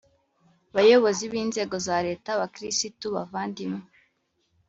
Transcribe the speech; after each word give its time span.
bayobozi 0.75 1.23
b’inzego 1.31 1.75
za 1.87 1.97
leta, 2.07 2.29
bakirisitu 2.39 3.05
bavandimwe 3.15 3.81